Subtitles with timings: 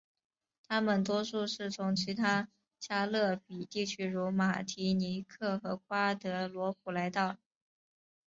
[0.67, 2.47] 他们多数是从其他
[2.79, 7.37] 加勒比地区如马提尼克和瓜德罗普来到。